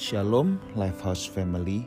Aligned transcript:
Shalom 0.00 0.56
Lifehouse 0.80 1.28
Family 1.28 1.84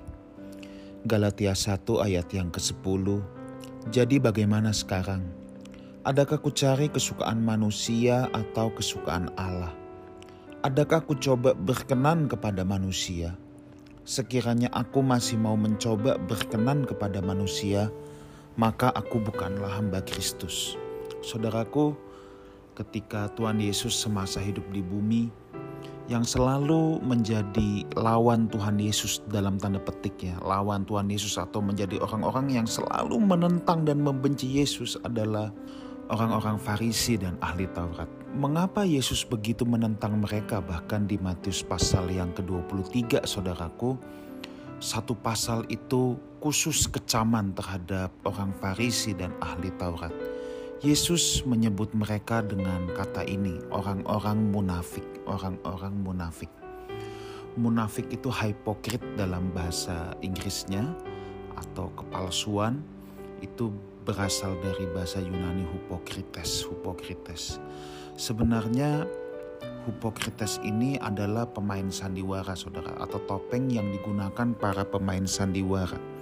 Galatia 1.10 1.58
1 1.58 1.82
ayat 1.98 2.30
yang 2.30 2.54
ke-10 2.54 3.26
Jadi 3.90 4.22
bagaimana 4.22 4.70
sekarang? 4.70 5.26
Adakah 6.06 6.38
ku 6.38 6.54
cari 6.54 6.94
kesukaan 6.94 7.42
manusia 7.42 8.30
atau 8.30 8.70
kesukaan 8.70 9.34
Allah? 9.34 9.74
Adakah 10.62 11.02
ku 11.10 11.18
coba 11.18 11.58
berkenan 11.58 12.30
kepada 12.30 12.62
manusia? 12.62 13.34
Sekiranya 14.06 14.70
aku 14.70 15.02
masih 15.02 15.42
mau 15.42 15.58
mencoba 15.58 16.22
berkenan 16.22 16.86
kepada 16.86 17.18
manusia, 17.18 17.90
maka 18.62 18.94
aku 18.94 19.26
bukanlah 19.26 19.74
hamba 19.74 20.06
Kristus. 20.06 20.78
Saudaraku, 21.26 21.98
ketika 22.78 23.34
Tuhan 23.34 23.58
Yesus 23.58 23.98
semasa 23.98 24.38
hidup 24.38 24.70
di 24.70 24.86
bumi, 24.86 25.34
yang 26.12 26.28
selalu 26.28 27.00
menjadi 27.00 27.88
lawan 27.96 28.52
Tuhan 28.52 28.76
Yesus 28.76 29.24
dalam 29.32 29.56
tanda 29.56 29.80
petik 29.80 30.20
ya, 30.20 30.36
lawan 30.44 30.84
Tuhan 30.84 31.08
Yesus 31.08 31.40
atau 31.40 31.64
menjadi 31.64 31.96
orang-orang 32.04 32.52
yang 32.52 32.68
selalu 32.68 33.24
menentang 33.24 33.88
dan 33.88 34.04
membenci 34.04 34.52
Yesus 34.52 35.00
adalah 35.08 35.48
orang-orang 36.12 36.60
Farisi 36.60 37.16
dan 37.16 37.40
ahli 37.40 37.70
Taurat. 37.72 38.10
Mengapa 38.36 38.84
Yesus 38.84 39.24
begitu 39.24 39.64
menentang 39.64 40.20
mereka 40.20 40.60
bahkan 40.60 41.08
di 41.08 41.16
Matius 41.16 41.64
pasal 41.64 42.12
yang 42.12 42.36
ke-23 42.36 43.24
saudaraku, 43.24 43.96
satu 44.84 45.16
pasal 45.16 45.64
itu 45.72 46.20
khusus 46.44 46.92
kecaman 46.92 47.56
terhadap 47.56 48.12
orang 48.28 48.52
Farisi 48.60 49.16
dan 49.16 49.32
ahli 49.40 49.72
Taurat. 49.80 50.12
Yesus 50.84 51.48
menyebut 51.48 51.96
mereka 51.96 52.44
dengan 52.44 52.92
kata 52.92 53.24
ini, 53.24 53.56
orang-orang 53.72 54.52
munafik, 54.52 55.08
orang-orang 55.24 55.96
munafik. 55.96 56.52
Munafik 57.56 58.12
itu 58.12 58.28
hypocrite 58.28 59.16
dalam 59.16 59.48
bahasa 59.56 60.12
Inggrisnya 60.20 60.84
atau 61.56 61.88
kepalsuan 61.96 62.84
itu 63.40 63.72
berasal 64.04 64.60
dari 64.60 64.84
bahasa 64.92 65.24
Yunani 65.24 65.64
hypocrites, 65.72 66.68
hypocrites. 66.68 67.64
Sebenarnya 68.20 69.08
hypocrites 69.88 70.60
ini 70.68 71.00
adalah 71.00 71.48
pemain 71.48 71.88
sandiwara 71.88 72.60
saudara 72.60 72.92
atau 73.00 73.24
topeng 73.24 73.72
yang 73.72 73.88
digunakan 73.88 74.52
para 74.60 74.84
pemain 74.84 75.24
sandiwara 75.24 76.13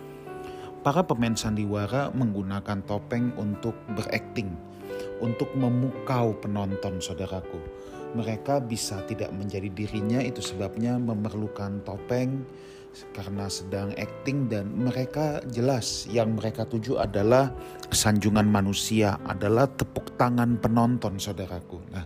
Para 0.82 1.06
pemain 1.06 1.38
sandiwara 1.38 2.10
menggunakan 2.10 2.82
topeng 2.90 3.38
untuk 3.38 3.78
berakting, 3.94 4.50
untuk 5.22 5.54
memukau 5.54 6.34
penonton 6.42 6.98
saudaraku. 6.98 7.62
Mereka 8.18 8.66
bisa 8.66 9.06
tidak 9.06 9.30
menjadi 9.30 9.70
dirinya 9.70 10.18
itu 10.26 10.42
sebabnya 10.42 10.98
memerlukan 10.98 11.86
topeng 11.86 12.42
karena 13.14 13.46
sedang 13.48 13.94
acting 13.96 14.50
dan 14.50 14.68
mereka 14.74 15.40
jelas 15.54 16.10
yang 16.10 16.34
mereka 16.34 16.66
tuju 16.66 16.98
adalah 16.98 17.54
sanjungan 17.94 18.50
manusia, 18.50 19.22
adalah 19.30 19.70
tepuk 19.70 20.18
tangan 20.18 20.58
penonton 20.60 21.22
saudaraku. 21.22 21.78
Nah, 21.94 22.04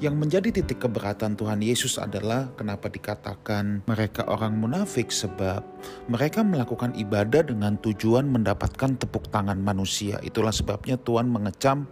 yang 0.00 0.16
menjadi 0.16 0.48
titik 0.48 0.80
keberatan 0.80 1.36
Tuhan 1.36 1.60
Yesus 1.60 2.00
adalah 2.00 2.48
kenapa 2.56 2.88
dikatakan 2.88 3.84
mereka 3.84 4.24
orang 4.32 4.56
munafik 4.56 5.12
sebab 5.12 5.60
mereka 6.08 6.40
melakukan 6.40 6.96
ibadah 6.96 7.44
dengan 7.44 7.76
tujuan 7.76 8.24
mendapatkan 8.24 8.96
tepuk 8.96 9.28
tangan 9.28 9.60
manusia. 9.60 10.16
Itulah 10.24 10.56
sebabnya 10.56 10.96
Tuhan 10.96 11.28
mengecam 11.28 11.84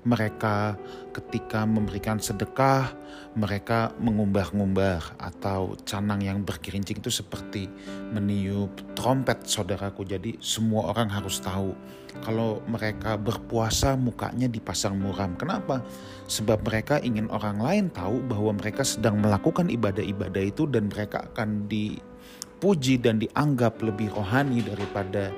mereka 0.00 0.80
ketika 1.12 1.68
memberikan 1.68 2.16
sedekah, 2.16 2.88
mereka 3.36 3.92
mengumbar-ngumbar 4.00 5.20
atau 5.20 5.76
canang 5.84 6.24
yang 6.24 6.40
bergerincing 6.40 7.04
itu 7.04 7.12
seperti 7.12 7.68
meniup 8.08 8.72
trompet 8.96 9.44
saudaraku. 9.44 10.08
Jadi 10.08 10.40
semua 10.40 10.96
orang 10.96 11.12
harus 11.12 11.44
tahu 11.44 11.76
kalau 12.24 12.64
mereka 12.66 13.14
berpuasa 13.20 13.94
mukanya 13.94 14.50
dipasang 14.50 14.96
muram. 14.98 15.36
Kenapa? 15.38 15.82
Sebab 16.30 16.62
mereka 16.66 16.98
ingin 17.02 17.30
orang 17.30 17.49
lain 17.58 17.90
tahu 17.90 18.22
bahwa 18.30 18.54
mereka 18.54 18.86
sedang 18.86 19.18
melakukan 19.18 19.66
ibadah-ibadah 19.66 20.44
itu 20.44 20.68
dan 20.70 20.86
mereka 20.86 21.26
akan 21.32 21.66
dipuji 21.66 23.02
dan 23.02 23.18
dianggap 23.18 23.82
lebih 23.82 24.14
rohani 24.14 24.62
daripada 24.62 25.34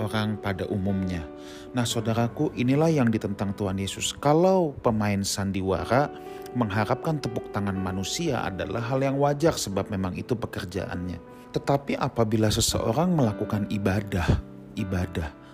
orang 0.00 0.40
pada 0.42 0.66
umumnya. 0.68 1.24
Nah, 1.72 1.86
saudaraku, 1.86 2.52
inilah 2.56 2.90
yang 2.90 3.08
ditentang 3.08 3.54
Tuhan 3.54 3.78
Yesus. 3.78 4.16
Kalau 4.16 4.74
pemain 4.82 5.22
sandiwara 5.22 6.10
mengharapkan 6.56 7.20
tepuk 7.20 7.52
tangan 7.52 7.76
manusia 7.76 8.44
adalah 8.44 8.80
hal 8.80 9.04
yang 9.04 9.16
wajar 9.20 9.54
sebab 9.54 9.92
memang 9.92 10.16
itu 10.16 10.32
pekerjaannya. 10.32 11.20
Tetapi 11.52 11.96
apabila 11.96 12.52
seseorang 12.52 13.12
melakukan 13.12 13.68
ibadah, 13.72 14.28
ibadah 14.76 15.45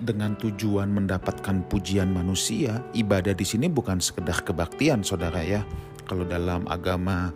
dengan 0.00 0.32
tujuan 0.40 0.88
mendapatkan 0.88 1.68
pujian 1.68 2.08
manusia, 2.08 2.80
ibadah 2.96 3.36
di 3.36 3.44
sini 3.44 3.68
bukan 3.68 4.00
sekedar 4.00 4.40
kebaktian, 4.40 5.04
Saudara 5.04 5.44
ya. 5.44 5.60
Kalau 6.08 6.24
dalam 6.24 6.64
agama 6.66 7.30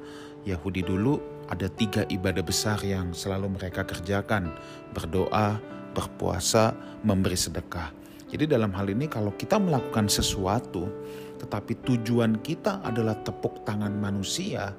Yahudi 0.48 0.82
dulu 0.82 1.20
ada 1.52 1.68
tiga 1.68 2.08
ibadah 2.08 2.40
besar 2.40 2.80
yang 2.80 3.12
selalu 3.12 3.54
mereka 3.60 3.84
kerjakan, 3.84 4.48
berdoa, 4.96 5.60
berpuasa, 5.92 6.72
memberi 7.04 7.36
sedekah. 7.36 7.92
Jadi 8.32 8.50
dalam 8.50 8.74
hal 8.74 8.90
ini 8.90 9.06
kalau 9.06 9.30
kita 9.36 9.60
melakukan 9.60 10.10
sesuatu 10.10 10.90
tetapi 11.38 11.76
tujuan 11.84 12.40
kita 12.40 12.80
adalah 12.82 13.14
tepuk 13.20 13.62
tangan 13.68 13.92
manusia, 13.92 14.72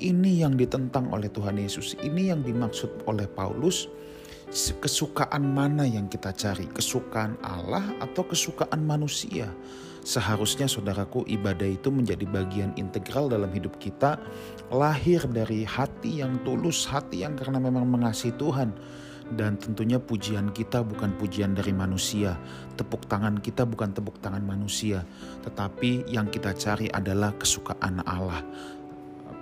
ini 0.00 0.40
yang 0.40 0.56
ditentang 0.56 1.12
oleh 1.12 1.28
Tuhan 1.28 1.60
Yesus. 1.60 1.94
Ini 2.00 2.32
yang 2.32 2.40
dimaksud 2.40 3.04
oleh 3.04 3.28
Paulus 3.28 3.86
kesukaan 4.52 5.44
mana 5.44 5.84
yang 5.84 6.08
kita 6.08 6.32
cari, 6.32 6.64
kesukaan 6.72 7.36
Allah 7.44 7.84
atau 8.00 8.24
kesukaan 8.24 8.80
manusia. 8.84 9.52
Seharusnya 10.08 10.64
saudaraku 10.64 11.28
ibadah 11.28 11.68
itu 11.68 11.92
menjadi 11.92 12.24
bagian 12.24 12.72
integral 12.80 13.28
dalam 13.28 13.52
hidup 13.52 13.76
kita, 13.76 14.16
lahir 14.72 15.20
dari 15.28 15.68
hati 15.68 16.24
yang 16.24 16.40
tulus, 16.48 16.88
hati 16.88 17.28
yang 17.28 17.36
karena 17.36 17.60
memang 17.60 17.84
mengasihi 17.84 18.32
Tuhan. 18.40 18.72
Dan 19.28 19.60
tentunya 19.60 20.00
pujian 20.00 20.56
kita 20.56 20.80
bukan 20.80 21.12
pujian 21.20 21.52
dari 21.52 21.76
manusia, 21.76 22.40
tepuk 22.80 23.04
tangan 23.04 23.36
kita 23.44 23.68
bukan 23.68 23.92
tepuk 23.92 24.16
tangan 24.24 24.40
manusia, 24.40 25.04
tetapi 25.44 26.08
yang 26.08 26.32
kita 26.32 26.56
cari 26.56 26.88
adalah 26.88 27.36
kesukaan 27.36 28.00
Allah, 28.08 28.40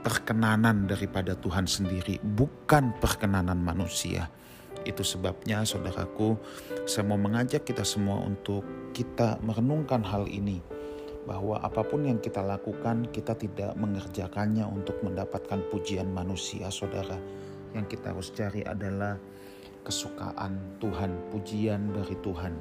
perkenanan 0.03 0.91
daripada 0.91 1.39
Tuhan 1.39 1.71
sendiri, 1.71 2.19
bukan 2.19 2.99
perkenanan 2.99 3.63
manusia. 3.63 4.27
Itu 4.87 5.03
sebabnya 5.03 5.67
saudaraku, 5.67 6.39
saya 6.87 7.03
mau 7.03 7.19
mengajak 7.19 7.67
kita 7.67 7.83
semua 7.83 8.23
untuk 8.23 8.63
kita 8.95 9.43
merenungkan 9.43 10.07
hal 10.07 10.31
ini 10.31 10.63
bahwa 11.27 11.59
apa 11.59 11.83
pun 11.83 12.07
yang 12.07 12.23
kita 12.23 12.39
lakukan, 12.39 13.11
kita 13.11 13.35
tidak 13.35 13.75
mengerjakannya 13.75 14.63
untuk 14.63 15.03
mendapatkan 15.03 15.59
pujian 15.75 16.07
manusia, 16.15 16.71
saudara. 16.71 17.19
Yang 17.75 17.99
kita 17.99 18.15
harus 18.15 18.31
cari 18.31 18.63
adalah 18.63 19.19
kesukaan 19.83 20.79
Tuhan, 20.79 21.11
pujian 21.35 21.91
dari 21.91 22.15
Tuhan. 22.23 22.55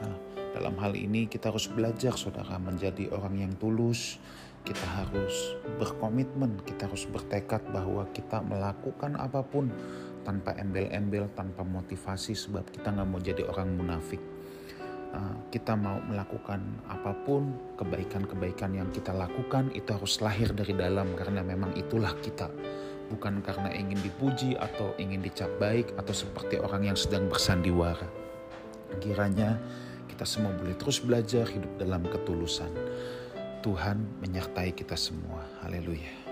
Nah, 0.00 0.16
dalam 0.56 0.74
hal 0.80 0.92
ini 0.98 1.30
kita 1.30 1.52
harus 1.52 1.70
belajar 1.70 2.16
saudara 2.16 2.58
menjadi 2.58 3.12
orang 3.14 3.38
yang 3.40 3.52
tulus, 3.56 4.18
kita 4.60 4.84
harus 4.84 5.56
berkomitmen, 5.80 6.60
kita 6.68 6.84
harus 6.84 7.08
bertekad 7.08 7.64
bahwa 7.72 8.04
kita 8.12 8.44
melakukan 8.44 9.16
apa 9.16 9.40
pun 9.40 9.72
tanpa 10.20 10.52
embel-embel, 10.60 11.32
tanpa 11.32 11.64
motivasi 11.64 12.36
sebab 12.36 12.68
kita 12.68 12.92
nggak 12.92 13.08
mau 13.08 13.20
jadi 13.20 13.42
orang 13.48 13.72
munafik. 13.72 14.20
Uh, 15.10 15.34
kita 15.50 15.74
mau 15.74 15.98
melakukan 16.06 16.62
apa 16.86 17.10
pun 17.26 17.50
kebaikan-kebaikan 17.74 18.78
yang 18.78 18.86
kita 18.94 19.10
lakukan 19.10 19.66
itu 19.74 19.90
harus 19.90 20.22
lahir 20.22 20.54
dari 20.54 20.70
dalam 20.70 21.18
karena 21.18 21.42
memang 21.42 21.74
itulah 21.74 22.14
kita 22.22 22.46
bukan 23.10 23.42
karena 23.42 23.74
ingin 23.74 23.98
dipuji 23.98 24.54
atau 24.54 24.94
ingin 25.02 25.18
dicap 25.18 25.50
baik 25.58 25.90
atau 25.98 26.14
seperti 26.14 26.62
orang 26.62 26.94
yang 26.94 26.94
sedang 26.94 27.26
bersandiwara. 27.26 28.06
Kiranya 29.02 29.58
kita 30.20 30.36
semua 30.36 30.52
boleh 30.52 30.76
terus 30.76 31.00
belajar 31.00 31.48
hidup 31.48 31.80
dalam 31.80 32.04
ketulusan. 32.04 32.68
Tuhan 33.64 34.20
menyertai 34.20 34.76
kita 34.76 34.92
semua. 34.92 35.48
Haleluya. 35.64 36.29